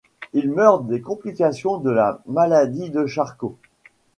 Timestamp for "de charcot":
2.89-3.59